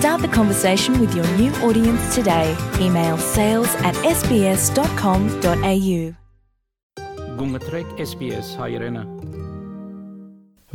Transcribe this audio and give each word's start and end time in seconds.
Start 0.00 0.22
the 0.22 0.28
conversation 0.28 0.98
with 0.98 1.14
your 1.14 1.28
new 1.36 1.52
audience 1.68 2.14
today. 2.14 2.56
Email 2.80 3.18
sales 3.18 3.68
at 3.88 3.94
sbs.com.au. 4.18 5.98
Գումտրեք 7.40 7.90
SPS 8.04 8.54
հայրենը։ 8.60 9.02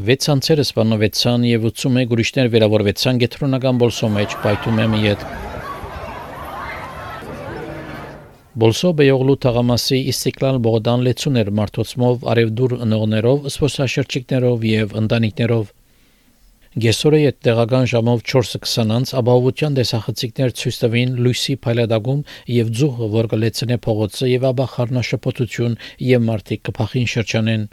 6 0.09 0.29
անձերը 0.33 0.65
սպանվեցան 0.67 1.47
եւ 1.49 1.65
81 1.71 2.13
ուրիշներ 2.13 2.51
վերավորվեցան 2.55 3.21
գետրոնական 3.23 3.79
բոլսո 3.81 4.09
մեջ 4.19 4.35
պայթումեմի 4.43 5.01
հետ։ 5.07 5.25
Բոլսո 8.65 8.91
բեյողլու 8.99 9.37
թաղամասի 9.47 10.03
Իստիկլալ 10.13 10.61
Բողդան 10.69 11.07
լեցուներ 11.09 11.49
մարտոցմով 11.61 12.29
արևդուր 12.35 12.77
ընողներով, 12.85 13.49
սփոսաշրջիկներով 13.55 14.69
եւ 14.75 14.95
ընտանիքներով 15.01 15.73
Գեսորը 16.75 17.19
ետ 17.21 17.37
տեղական 17.45 17.85
ժամով 17.87 18.21
4:20-ից 18.27 19.11
ապահովության 19.15 19.75
տեսախցիկներ 19.77 20.49
ցույց 20.59 20.79
տվին 20.81 21.13
լույսի 21.23 21.53
փայլադագում 21.63 22.23
եւ 22.51 22.71
ձուղը, 22.79 23.07
որ 23.13 23.29
կլեցնե 23.31 23.77
փողոցը 23.85 24.27
եւ 24.27 24.47
ապա 24.49 24.65
խառնաշփոթություն 24.73 25.77
եւ 26.07 26.25
մարտիկ 26.27 26.65
կփախին 26.67 27.07
շրջանեն։ 27.13 27.63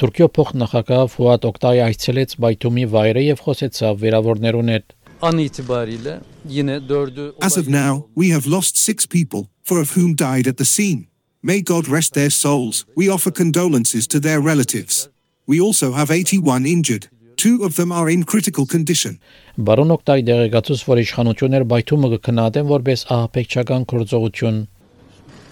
Թուրքիո 0.00 0.28
փոխնախագահ 0.40 1.04
Ֆուատ 1.12 1.46
Օկտայ 1.50 1.74
այցելեց 1.90 2.34
Բայթումի 2.40 2.88
վայրը 2.96 3.26
եւ 3.28 3.44
խոսեցավ 3.44 4.00
վերավորներուն 4.08 4.72
հետ։ 4.72 4.96
An 5.20 5.44
itibariyle 5.44 6.14
yine 6.48 6.80
dördü 6.80 7.34
As 7.44 7.60
of 7.60 7.68
now, 7.68 8.08
we 8.16 8.32
have 8.32 8.48
lost 8.48 8.80
six 8.80 9.04
people, 9.04 9.52
four 9.60 9.84
of 9.84 9.92
whom 9.92 10.16
died 10.16 10.48
at 10.48 10.56
the 10.56 10.64
scene. 10.64 11.08
May 11.42 11.60
God 11.60 11.88
rest 11.88 12.14
their 12.14 12.32
souls. 12.32 12.86
We 12.96 13.12
offer 13.12 13.30
condolences 13.30 14.06
to 14.08 14.18
their 14.18 14.40
relatives. 14.40 15.10
We 15.46 15.60
also 15.60 15.92
have 15.92 16.10
81 16.10 16.64
injured. 16.64 17.10
Two 17.40 17.64
of 17.64 17.76
them 17.76 17.90
are 17.90 18.10
in 18.12 18.24
critical 18.30 18.66
condition. 18.68 19.14
Բարոն 19.56 19.94
Օկտայ 19.94 20.18
դեղեկացուց, 20.28 20.80
որ 20.84 20.98
իշխանությունները 21.00 21.66
Բայթումը 21.72 22.10
կքննադեն 22.14 22.66
որպես 22.68 23.04
ահապեկչական 23.16 23.86
գործողություն։ 23.92 24.58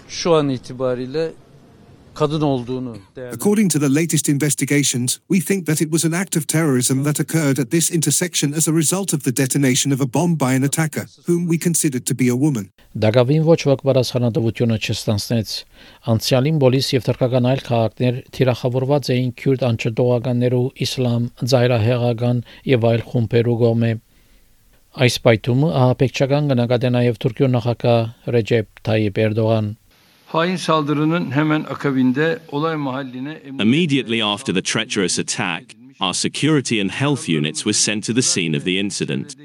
şu 0.09 0.35
an 0.37 0.53
According 2.19 3.69
to 3.69 3.79
the 3.79 3.89
latest 3.89 4.27
investigations, 4.27 5.19
we 5.29 5.39
think 5.39 5.65
that 5.65 5.81
it 5.81 5.89
was 5.89 6.03
an 6.03 6.13
act 6.13 6.35
of 6.35 6.47
terrorism 6.47 7.03
that 7.03 7.19
occurred 7.19 7.59
at 7.59 7.71
this 7.71 7.89
intersection 7.89 8.53
as 8.53 8.67
a 8.67 8.73
result 8.73 9.13
of 9.13 9.23
the 9.23 9.31
detonation 9.31 9.91
of 9.91 10.01
a 10.01 10.05
bomb 10.05 10.35
by 10.35 10.53
an 10.53 10.63
attacker, 10.63 11.05
whom 11.27 11.47
we 11.47 11.57
considered 11.57 12.05
to 12.05 12.15
be 12.15 12.27
a 12.27 12.35
woman. 12.35 12.71
Դագավին 12.97 13.43
ոչ 13.45 13.61
ոք 13.69 13.81
բարձրանալությունը 13.85 14.77
չստանցնեց։ 14.81 15.49
Անցյալին 16.11 16.59
բոլիս 16.63 16.87
եւ 16.95 17.07
թրկական 17.07 17.47
այլ 17.51 17.61
քաղաքներ 17.69 18.15
թիրախավորված 18.35 19.11
էին 19.15 19.33
քյուրդ 19.39 19.65
անչտողականներու 19.69 20.63
իսլամ, 20.85 21.27
զայրահեղական 21.53 22.43
եւ 22.73 22.87
այլ 22.91 23.03
խումբերու 23.13 23.59
կողմէ։ 23.63 23.91
Այս 25.05 25.15
պայթումը 25.21 25.69
ահապեկչական 25.79 26.49
կնկատե 26.49 26.89
նաեւ 26.97 27.19
Թուրքիո 27.23 27.47
նախագահ 27.55 28.31
Ռեջեփ 28.35 28.81
Թայիպ 28.89 29.19
Էրդողան։ 29.29 29.67
Immediately 33.59 34.21
after 34.21 34.51
the 34.51 34.61
treacherous 34.61 35.17
attack, 35.17 35.75
our 35.99 36.13
security 36.13 36.79
and 36.79 36.91
health 36.91 37.27
units 37.27 37.65
were 37.65 37.73
sent 37.73 38.03
to 38.03 38.13
the 38.13 38.21
scene 38.21 38.53
of 38.53 38.63
the 38.63 38.77
incident. 38.77 39.35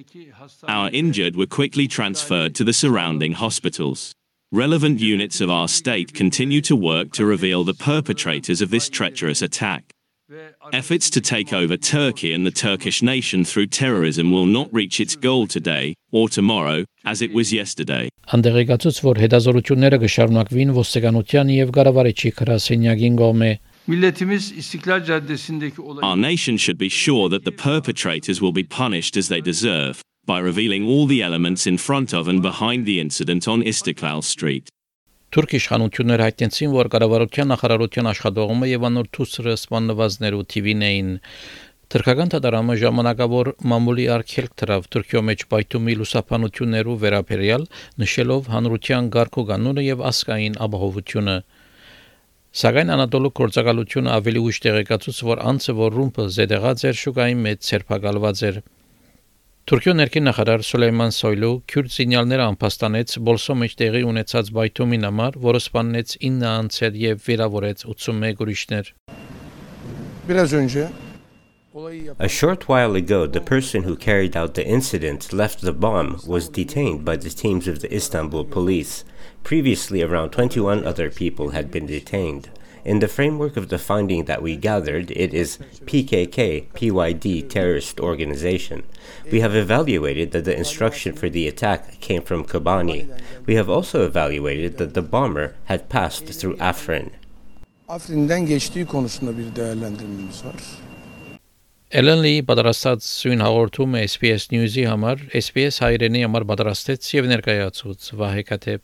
Our 0.68 0.90
injured 0.90 1.36
were 1.36 1.46
quickly 1.46 1.88
transferred 1.88 2.54
to 2.56 2.64
the 2.64 2.74
surrounding 2.74 3.32
hospitals. 3.32 4.14
Relevant 4.52 5.00
units 5.00 5.40
of 5.40 5.48
our 5.48 5.68
state 5.68 6.12
continue 6.12 6.60
to 6.60 6.76
work 6.76 7.12
to 7.12 7.24
reveal 7.24 7.64
the 7.64 7.72
perpetrators 7.72 8.60
of 8.60 8.68
this 8.68 8.90
treacherous 8.90 9.40
attack. 9.40 9.93
Efforts 10.73 11.09
to 11.09 11.21
take 11.21 11.53
over 11.53 11.75
Turkey 11.75 12.33
and 12.33 12.45
the 12.45 12.51
Turkish 12.51 13.01
nation 13.01 13.43
through 13.43 13.65
terrorism 13.65 14.31
will 14.31 14.45
not 14.45 14.71
reach 14.71 14.99
its 14.99 15.15
goal 15.15 15.47
today 15.47 15.95
or 16.11 16.29
tomorrow 16.29 16.85
as 17.03 17.23
it 17.23 17.33
was 17.33 17.51
yesterday. 17.51 18.09
Անդերեկացուց 18.29 18.99
որ 19.07 19.21
հետազորությունները 19.23 19.97
կշարունակվին 20.03 20.75
ոստիկանության 20.77 21.49
եւ 21.55 21.73
գարավարիչի 21.79 22.33
քրասենյակին 22.41 23.17
կողմէ 23.23 23.49
milletimiz 23.89 24.51
İstiklal 24.53 25.01
Caddesi'ndeki 25.07 25.81
olay 25.81 26.05
Our 26.05 26.17
nation 26.17 26.57
should 26.57 26.77
be 26.77 26.89
sure 26.89 27.27
that 27.29 27.45
the 27.45 27.55
perpetrators 27.69 28.39
will 28.39 28.53
be 28.53 28.63
punished 28.63 29.17
as 29.17 29.29
they 29.29 29.41
deserve 29.41 30.03
by 30.27 30.37
revealing 30.37 30.85
all 30.85 31.07
the 31.07 31.23
elements 31.23 31.65
in 31.65 31.77
front 31.77 32.13
of 32.13 32.27
and 32.27 32.43
behind 32.43 32.85
the 32.85 32.99
incident 32.99 33.47
on 33.47 33.63
Istiklal 33.63 34.21
Street. 34.23 34.69
Թուրք 35.34 35.52
իշխանությունները 35.58 36.26
հայտնեցին, 36.28 36.74
որ 36.78 36.88
կառավարության 36.94 37.48
նախարարության 37.50 38.08
աշխատողումը 38.10 38.66
եւ 38.70 38.84
անոր 38.88 39.06
թուսրը 39.16 39.54
սպանվածներու 39.58 40.44
TV-ն 40.52 40.84
էին։ 40.88 41.08
Թուրքական 41.94 42.30
դատարանը 42.34 42.76
ժամանակավոր 42.82 43.50
մամուլի 43.72 44.04
արգելք 44.14 44.54
դրավ 44.62 44.86
Թուրքիո 44.94 45.22
մեջ 45.30 45.42
պայթումի 45.54 45.96
լուսապանություններու 45.98 46.94
վերաբերյալ, 47.02 47.66
նշելով 48.04 48.52
հանրության 48.54 49.10
ղարքո 49.18 49.44
կանոնը 49.50 49.84
եւ 49.88 50.06
ասկային 50.14 50.58
ապահովությունը։ 50.68 51.36
Սակայն 52.62 52.94
Անատոլու 52.94 53.34
կորցակալությունը 53.42 54.14
ավելի 54.14 54.44
ուշ 54.54 54.62
տեղեկացուց, 54.68 55.20
որ 55.34 55.44
անձը, 55.50 55.76
որ 55.82 55.98
ռումբը 55.98 56.30
զետեղած 56.38 56.86
էր 56.94 56.98
շուկային 57.02 57.44
մեջ 57.50 57.68
ցերփակալված 57.74 58.44
էր։ 58.54 58.62
Թուրքիո 59.64 59.92
ներքին 59.96 60.26
նախարար 60.28 60.62
Սուլեյման 60.68 61.12
Սոյլու 61.16 61.52
քյուրդ 61.72 61.92
սինյալները 61.94 62.42
անփաստանեց 62.50 63.14
բոլսո 63.28 63.54
մեջ 63.60 63.76
տեղի 63.80 64.02
ունեցած 64.04 64.50
բայթումին 64.58 65.06
համար, 65.08 65.38
որը 65.40 65.60
սպանեց 65.62 66.12
9 66.20 66.44
անձեր 66.50 66.98
եւ 67.00 67.22
վերավորեց 67.24 67.84
81 67.94 68.42
ուրիշներ։ 68.44 68.90
Biraz 70.28 70.52
önce 70.60 70.84
A 72.18 72.28
short 72.28 72.68
while 72.68 72.94
ago, 72.94 73.26
the 73.26 73.40
person 73.40 73.82
who 73.82 73.96
carried 73.96 74.36
out 74.36 74.54
the 74.54 74.64
incident 74.64 75.32
left 75.32 75.62
the 75.62 75.72
bomb 75.72 76.20
was 76.26 76.48
detained 76.48 77.04
by 77.04 77.16
the 77.16 77.30
teams 77.30 77.66
of 77.66 77.80
the 77.80 77.92
Istanbul 77.92 78.44
police. 78.44 79.02
Previously, 79.42 80.02
around 80.02 80.30
21 80.30 80.84
other 80.84 81.10
people 81.10 81.50
had 81.56 81.70
been 81.70 81.86
detained. 81.86 82.50
In 82.85 82.99
the 82.99 83.07
framework 83.07 83.57
of 83.57 83.69
the 83.69 83.77
finding 83.77 84.25
that 84.25 84.41
we 84.41 84.55
gathered, 84.55 85.11
it 85.11 85.33
is 85.33 85.59
PKK, 85.85 86.67
PYD 86.73 87.49
terrorist 87.49 87.99
organization. 87.99 88.83
We 89.31 89.41
have 89.41 89.55
evaluated 89.55 90.31
that 90.31 90.45
the 90.45 90.57
instruction 90.57 91.13
for 91.13 91.29
the 91.29 91.47
attack 91.47 91.99
came 91.99 92.21
from 92.21 92.45
Kobani. 92.45 93.09
We 93.45 93.55
have 93.55 93.69
also 93.69 94.05
evaluated 94.05 94.77
that 94.77 94.93
the 94.93 95.01
bomber 95.01 95.55
had 95.65 95.89
passed 95.89 96.27
through 96.27 96.55
Afrin. 96.59 97.11
Afrin'den 97.87 98.45
geçtiği 98.45 98.85
konusunda 98.85 99.37
bir 99.37 99.55
değerlendirmemiz 99.55 100.45
var. 100.45 100.55
Ellen 101.91 102.19
Lee 102.23 102.43
պատրաստած 102.45 103.01
սույն 103.01 103.39
հաղորդումը 103.41 104.03
SPS 104.05 104.51
News-ի 104.53 104.83
համար 104.85 105.23
SPS 105.39 105.81
հայրենի 105.81 106.21
համար 106.27 106.43
պատրաստեց 106.51 107.07
եւ 107.15 107.29
ներկայացուց 107.31 108.11
Վահե 108.19 108.43
Կաթեփ 108.45 108.83